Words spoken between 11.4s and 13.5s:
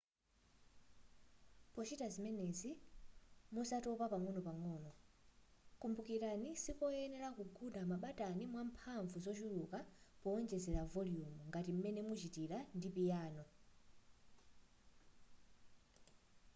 ngati m'mene muchitira ndi piyano